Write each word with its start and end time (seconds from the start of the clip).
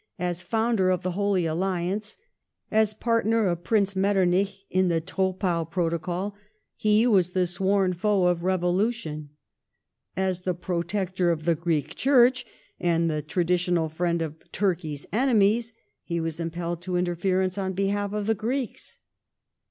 As' 0.17 0.41
founder 0.51 0.89
of 0.89 1.03
the 1.03 1.11
Holy 1.11 1.45
Alliance, 1.45 2.17
as 2.71 2.91
partner 2.95 3.45
of 3.45 3.63
Prince 3.63 3.95
Metternich 3.95 4.65
in 4.71 4.87
the 4.87 4.99
Troppau 4.99 5.65
Protocol, 5.69 6.35
he 6.75 7.05
was 7.05 7.29
the 7.33 7.45
sworn 7.45 7.93
foe 7.93 8.25
of 8.25 8.41
revolution; 8.43 9.29
as 10.17 10.41
the 10.41 10.55
Protector 10.55 11.29
of 11.29 11.45
the 11.45 11.53
Greek 11.53 11.93
Church 11.93 12.47
and 12.79 13.11
the 13.11 13.21
traditional 13.21 13.89
friend 13.89 14.23
of 14.23 14.43
Turkey's 14.51 15.05
enemies, 15.13 15.71
he 16.01 16.19
was 16.19 16.39
impelled 16.39 16.81
to 16.81 16.95
interference 16.95 17.59
on 17.59 17.73
behalf 17.73 18.11
of 18.11 18.25
the 18.25 18.33
Greeks. 18.33 18.97